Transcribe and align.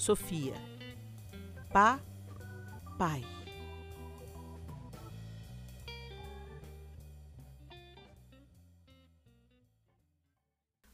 Sofia. 0.00 0.54
Pá, 1.70 2.00
pai. 2.96 3.22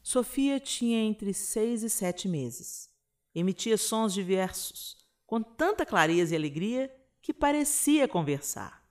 Sofia 0.03 0.59
tinha 0.59 0.99
entre 0.99 1.33
seis 1.33 1.83
e 1.83 1.89
sete 1.89 2.27
meses. 2.27 2.89
Emitia 3.33 3.77
sons 3.77 4.13
diversos, 4.13 4.97
com 5.25 5.41
tanta 5.41 5.85
clareza 5.85 6.33
e 6.33 6.37
alegria 6.37 6.93
que 7.21 7.33
parecia 7.33 8.09
conversar. 8.09 8.85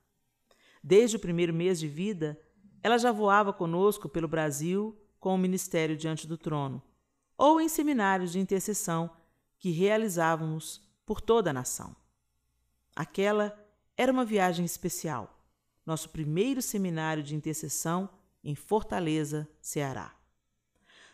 Desde 0.83 1.17
o 1.17 1.19
primeiro 1.19 1.53
mês 1.53 1.79
de 1.79 1.87
vida, 1.87 2.41
ela 2.81 2.97
já 2.97 3.11
voava 3.11 3.53
conosco 3.53 4.09
pelo 4.09 4.27
Brasil 4.27 4.99
com 5.19 5.35
o 5.35 5.37
ministério 5.37 5.95
diante 5.95 6.25
do 6.25 6.39
trono, 6.39 6.81
ou 7.37 7.61
em 7.61 7.69
seminários 7.69 8.31
de 8.31 8.39
intercessão 8.39 9.15
que 9.59 9.71
realizávamos 9.71 10.81
por 11.05 11.21
toda 11.21 11.49
a 11.49 11.53
nação. 11.53 11.95
Aquela 12.95 13.57
era 13.95 14.11
uma 14.11 14.25
viagem 14.25 14.65
especial, 14.65 15.39
nosso 15.85 16.09
primeiro 16.09 16.61
seminário 16.61 17.23
de 17.23 17.35
intercessão 17.35 18.09
em 18.43 18.55
Fortaleza, 18.55 19.47
Ceará. 19.61 20.15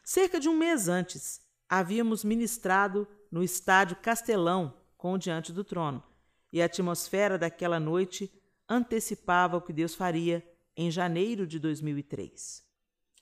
Cerca 0.03 0.39
de 0.39 0.49
um 0.49 0.58
mês 0.58 0.88
antes, 0.88 1.41
havíamos 1.69 2.23
ministrado 2.23 3.08
no 3.31 3.44
estádio 3.44 3.95
Castelão 3.95 4.77
com 4.97 5.14
o 5.14 5.17
Diante 5.17 5.52
do 5.52 5.64
Trono, 5.64 6.03
e 6.52 6.61
a 6.61 6.66
atmosfera 6.66 7.38
daquela 7.38 7.80
noite 7.80 8.31
antecipava 8.69 9.58
o 9.58 9.61
que 9.61 9.73
Deus 9.73 9.95
faria 9.95 10.47
em 10.75 10.91
janeiro 10.91 11.47
de 11.47 11.59
2003. 11.59 12.64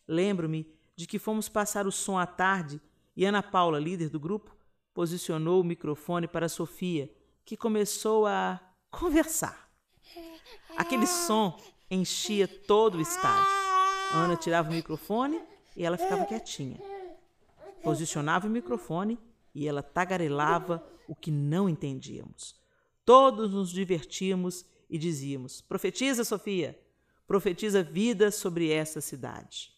Lembro-me 0.08 0.74
de 0.96 1.08
que 1.08 1.20
fomos 1.20 1.48
passar 1.48 1.88
o 1.88 1.92
som 1.92 2.18
à 2.18 2.26
tarde 2.26 2.82
e 3.16 3.26
Ana 3.26 3.42
Paula, 3.42 3.80
líder 3.80 4.10
do 4.10 4.20
grupo, 4.20 4.56
posicionou 4.94 5.62
o 5.62 5.64
microfone 5.64 6.28
para 6.28 6.50
Sofia, 6.50 7.12
que 7.46 7.58
começou 7.58 8.26
a 8.26 8.60
conversar. 8.90 9.70
Aquele 10.76 11.08
som 11.08 11.60
enchia 11.90 12.48
todo 12.48 12.98
o 12.98 13.02
estádio. 13.02 13.62
Ana 14.14 14.36
tirava 14.36 14.70
o 14.70 14.74
microfone 14.74 15.42
e 15.76 15.86
ela 15.86 15.98
ficava 15.98 16.26
quietinha. 16.26 16.80
Posicionava 17.84 18.48
o 18.48 18.50
microfone 18.50 19.18
e 19.54 19.68
ela 19.68 19.82
tagarelava 19.82 20.86
o 21.08 21.16
que 21.16 21.32
não 21.32 21.68
entendíamos. 21.68 22.56
Todos 23.06 23.54
nos 23.54 23.72
divertíamos 23.72 24.66
e 24.90 24.98
dizíamos: 24.98 25.62
Profetiza, 25.62 26.24
Sofia, 26.24 26.80
profetiza 27.26 27.82
vida 27.82 28.32
sobre 28.32 28.70
essa 28.70 29.02
cidade. 29.02 29.74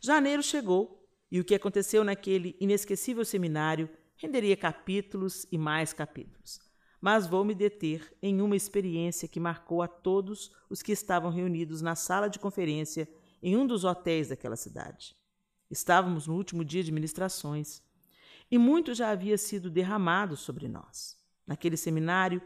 Janeiro 0.00 0.42
chegou 0.42 1.06
e 1.30 1.40
o 1.40 1.44
que 1.44 1.54
aconteceu 1.54 2.04
naquele 2.04 2.56
inesquecível 2.60 3.24
seminário 3.24 3.88
renderia 4.16 4.56
capítulos 4.56 5.46
e 5.50 5.58
mais 5.58 5.92
capítulos. 5.92 6.60
Mas 7.00 7.26
vou 7.26 7.44
me 7.44 7.54
deter 7.54 8.16
em 8.22 8.40
uma 8.40 8.56
experiência 8.56 9.28
que 9.28 9.38
marcou 9.38 9.82
a 9.82 9.88
todos 9.88 10.50
os 10.70 10.82
que 10.82 10.92
estavam 10.92 11.30
reunidos 11.30 11.82
na 11.82 11.94
sala 11.94 12.28
de 12.28 12.38
conferência 12.38 13.08
em 13.42 13.56
um 13.56 13.66
dos 13.66 13.84
hotéis 13.84 14.28
daquela 14.28 14.56
cidade. 14.56 15.14
Estávamos 15.70 16.26
no 16.26 16.34
último 16.34 16.64
dia 16.64 16.82
de 16.82 16.92
ministrações 16.92 17.82
e 18.50 18.56
muito 18.56 18.94
já 18.94 19.10
havia 19.10 19.36
sido 19.36 19.70
derramado 19.70 20.36
sobre 20.36 20.68
nós. 20.68 21.16
Naquele 21.46 21.76
seminário, 21.76 22.40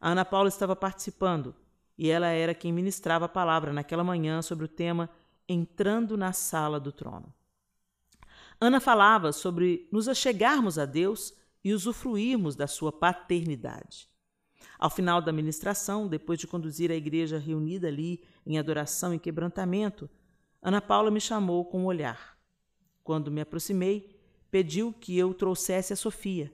a 0.00 0.10
Ana 0.10 0.24
Paula 0.24 0.48
estava 0.48 0.74
participando 0.74 1.54
e 1.96 2.08
ela 2.08 2.28
era 2.28 2.54
quem 2.54 2.72
ministrava 2.72 3.26
a 3.26 3.28
palavra 3.28 3.72
naquela 3.72 4.02
manhã 4.02 4.42
sobre 4.42 4.64
o 4.64 4.68
tema 4.68 5.10
Entrando 5.48 6.16
na 6.16 6.32
Sala 6.32 6.80
do 6.80 6.90
Trono. 6.90 7.32
Ana 8.60 8.78
falava 8.78 9.32
sobre 9.32 9.88
nos 9.90 10.06
achegarmos 10.06 10.78
a 10.78 10.84
Deus 10.84 11.34
e 11.64 11.72
usufruirmos 11.72 12.54
da 12.54 12.66
sua 12.66 12.92
paternidade. 12.92 14.08
Ao 14.78 14.90
final 14.90 15.22
da 15.22 15.32
ministração, 15.32 16.06
depois 16.06 16.38
de 16.38 16.46
conduzir 16.46 16.90
a 16.90 16.94
igreja 16.94 17.38
reunida 17.38 17.88
ali 17.88 18.22
em 18.46 18.58
adoração 18.58 19.14
e 19.14 19.18
quebrantamento, 19.18 20.10
Ana 20.62 20.80
Paula 20.80 21.10
me 21.10 21.20
chamou 21.20 21.64
com 21.64 21.82
um 21.82 21.86
olhar. 21.86 22.38
Quando 23.02 23.30
me 23.30 23.40
aproximei, 23.40 24.20
pediu 24.50 24.92
que 24.92 25.16
eu 25.16 25.32
trouxesse 25.32 25.94
a 25.94 25.96
Sofia. 25.96 26.52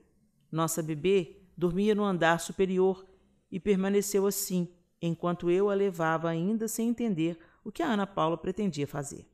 Nossa 0.50 0.82
bebê 0.82 1.38
dormia 1.56 1.94
no 1.94 2.04
andar 2.04 2.38
superior 2.38 3.04
e 3.50 3.58
permaneceu 3.58 4.26
assim, 4.26 4.68
enquanto 5.02 5.50
eu 5.50 5.70
a 5.70 5.74
levava 5.74 6.28
ainda 6.28 6.68
sem 6.68 6.88
entender 6.88 7.36
o 7.64 7.72
que 7.72 7.82
a 7.82 7.88
Ana 7.88 8.06
Paula 8.06 8.36
pretendia 8.36 8.86
fazer. 8.86 9.28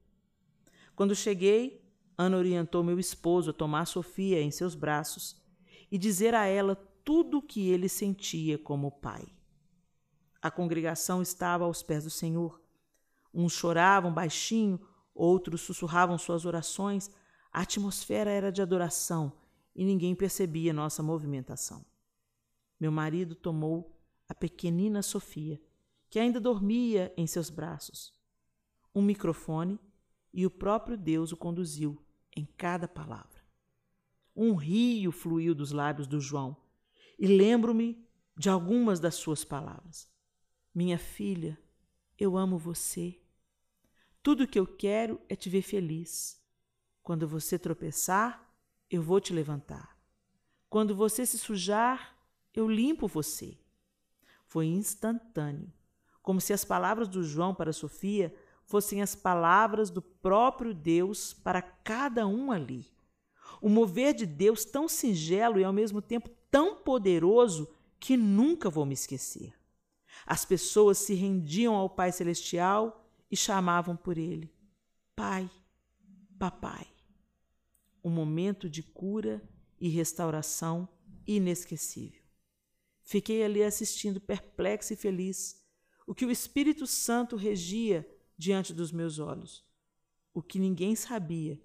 Quando 0.95 1.15
cheguei, 1.15 1.82
Ana 2.17 2.37
orientou 2.37 2.85
meu 2.85 2.99
esposo 2.99 3.51
a 3.51 3.55
tomar 3.55 3.87
Sofia 3.87 4.41
em 4.41 4.51
seus 4.51 4.75
braços 4.75 5.41
e 5.91 5.99
dizer 5.99 6.35
a 6.35 6.47
ela 6.47 6.77
tudo 7.05 7.39
o 7.39 7.43
que 7.43 7.69
ele 7.69 7.89
sentia 7.89 8.59
como 8.59 8.91
pai. 8.91 9.27
A 10.41 10.51
congregação 10.51 11.23
estava 11.23 11.65
aos 11.65 11.83
pés 11.83 12.05
do 12.05 12.11
Senhor. 12.11 12.61
Uns 13.33 13.53
choravam 13.53 14.13
baixinho, 14.13 14.81
outros 15.15 15.61
sussurravam 15.61 16.19
suas 16.19 16.45
orações. 16.45 17.11
A 17.53 17.61
atmosfera 17.61 18.31
era 18.31 18.51
de 18.51 18.61
adoração 18.61 19.33
e 19.75 19.85
ninguém 19.85 20.15
percebia 20.15 20.73
nossa 20.73 21.03
movimentação. 21.03 21.85
Meu 22.79 22.91
marido 22.91 23.35
tomou 23.35 23.97
a 24.29 24.35
pequenina 24.35 25.03
Sofia, 25.03 25.61
que 26.11 26.19
ainda 26.19 26.41
dormia 26.41 27.13
em 27.17 27.27
seus 27.27 27.49
braços, 27.49 28.13
um 28.95 29.01
microfone 29.01 29.79
e 30.33 30.45
o 30.45 30.51
próprio 30.51 30.97
Deus 30.97 31.33
o 31.33 31.37
conduziu 31.37 32.02
em 32.37 32.45
cada 32.45 32.89
palavra. 32.89 33.43
Um 34.35 34.55
rio 34.55 35.13
fluiu 35.13 35.55
dos 35.55 35.73
lábios 35.73 36.07
do 36.07 36.21
João 36.21 36.57
e 37.19 37.27
lembro-me 37.27 38.07
de 38.37 38.49
algumas 38.49 38.99
das 38.99 39.15
suas 39.15 39.45
palavras. 39.45 40.11
Minha 40.75 40.99
filha, 40.99 41.59
eu 42.19 42.37
amo 42.37 42.59
você. 42.59 43.21
Tudo 44.23 44.45
o 44.45 44.49
que 44.49 44.59
eu 44.59 44.67
quero 44.67 45.21
é 45.29 45.37
te 45.37 45.51
ver 45.51 45.63
feliz. 45.63 46.41
Quando 47.03 47.29
você 47.29 47.59
tropeçar, 47.59 48.51
eu 48.89 49.03
vou 49.03 49.21
te 49.21 49.33
levantar. 49.33 49.99
Quando 50.71 50.95
você 50.95 51.27
se 51.27 51.39
sujar, 51.39 52.17
eu 52.55 52.69
limpo 52.69 53.07
você. 53.07 53.59
Foi 54.47 54.67
instantâneo, 54.67 55.73
como 56.23 56.41
se 56.41 56.53
as 56.53 56.65
palavras 56.65 57.09
do 57.09 57.23
João 57.23 57.55
para 57.55 57.73
Sofia 57.73 58.35
fossem 58.65 59.03
as 59.03 59.15
palavras 59.15 59.91
do 59.91 60.01
próprio 60.01 60.73
Deus 60.75 61.33
para 61.33 61.61
cada 61.61 62.27
um 62.27 62.51
ali. 62.51 62.87
O 63.61 63.69
mover 63.69 64.15
de 64.15 64.27
Deus 64.27 64.65
tão 64.65 64.89
singelo 64.89 65.61
e 65.61 65.65
ao 65.65 65.73
mesmo 65.73 66.01
tempo 66.01 66.29
tão 66.51 66.77
poderoso 66.77 67.69
que 68.01 68.17
nunca 68.17 68.69
vou 68.69 68.85
me 68.85 68.95
esquecer. 68.95 69.55
As 70.27 70.45
pessoas 70.45 70.99
se 70.99 71.15
rendiam 71.15 71.75
ao 71.75 71.89
Pai 71.89 72.13
Celestial 72.13 73.09
e 73.31 73.37
chamavam 73.37 73.97
por 73.97 74.19
ele: 74.19 74.53
Pai, 75.15 75.51
Papai. 76.39 76.87
Um 78.05 78.11
momento 78.11 78.69
de 78.69 78.83
cura 78.83 79.43
e 79.81 79.89
restauração 79.89 80.89
inesquecível. 81.27 82.21
Fiquei 83.03 83.45
ali 83.45 83.63
assistindo 83.63 84.21
perplexo 84.21 84.93
e 84.93 84.97
feliz 84.97 85.63
o 86.07 86.15
que 86.15 86.25
o 86.25 86.31
Espírito 86.31 86.87
Santo 86.87 87.37
regia 87.37 88.09
diante 88.37 88.73
dos 88.73 88.93
meus 88.93 89.19
olhos. 89.19 89.65
O 90.35 90.43
que 90.43 90.59
ninguém 90.59 90.97
sabia 90.97 91.61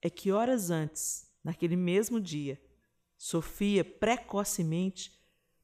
é 0.00 0.08
que 0.08 0.32
horas 0.32 0.70
antes, 0.70 1.30
naquele 1.42 1.76
mesmo 1.76 2.20
dia, 2.20 2.60
Sofia 3.16 3.84
precocemente 3.84 5.12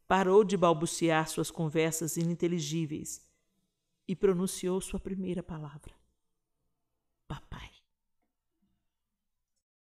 parou 0.07 0.45
de 0.45 0.57
balbuciar 0.57 1.27
suas 1.29 1.51
conversas 1.51 2.17
ininteligíveis 2.17 3.27
e 4.07 4.15
pronunciou 4.15 4.81
sua 4.81 5.01
primeira 5.01 5.43
palavra: 5.43 5.95
Papai. 7.27 7.76